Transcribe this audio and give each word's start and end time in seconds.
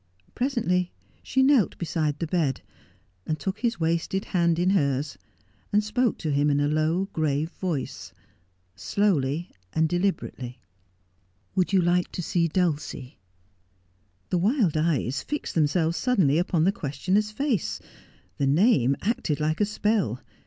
Presently 0.33 0.91
she 1.21 1.43
knelt 1.43 1.77
beside 1.77 2.17
the 2.17 2.25
bed, 2.25 2.63
and 3.27 3.39
took 3.39 3.59
his 3.59 3.79
wasted 3.79 4.25
hand 4.25 4.57
in 4.57 4.71
hers, 4.71 5.15
and 5.71 5.83
spoke 5.83 6.17
to 6.17 6.31
him 6.31 6.49
in 6.49 6.59
a 6.59 6.67
low, 6.67 7.05
grave 7.13 7.51
voice, 7.51 8.11
slowly 8.75 9.51
and 9.73 9.87
deliberately.' 9.87 10.59
Would 11.55 11.71
you 11.71 11.83
like 11.83 12.11
to 12.13 12.23
'see 12.23 12.47
Dulcie 12.47 13.19
1' 14.29 14.29
The 14.31 14.37
wild 14.39 14.75
eyes 14.75 15.21
fixed 15.21 15.53
themselves 15.53 15.97
suddenly 15.97 16.39
upon 16.39 16.63
the 16.63 16.71
ques 16.71 16.97
tioner's 17.05 17.29
face. 17.29 17.79
The 18.37 18.47
name 18.47 18.95
acted 19.03 19.39
like 19.39 19.61
a 19.61 19.65
spell. 19.65 20.19